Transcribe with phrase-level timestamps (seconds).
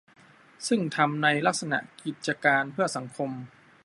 [0.67, 3.31] ซึ่งทำในลักษณะกิจการเพื่อสังคม